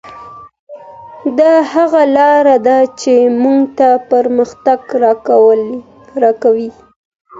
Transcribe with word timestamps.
دا 1.39 1.53
هغه 1.73 2.01
لاره 2.17 2.55
ده 2.67 2.77
چي 2.99 3.15
موږ 3.41 3.61
ته 3.77 3.89
پرمختګ 4.11 4.79
راکوي. 6.23 6.69